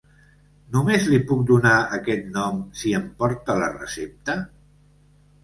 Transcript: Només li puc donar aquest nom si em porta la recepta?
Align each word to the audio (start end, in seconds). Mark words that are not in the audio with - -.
Només 0.75 1.03
li 1.11 1.19
puc 1.31 1.43
donar 1.51 1.73
aquest 1.97 2.25
nom 2.39 2.65
si 2.81 2.95
em 3.01 3.07
porta 3.21 3.59
la 3.61 3.71
recepta? 3.77 4.41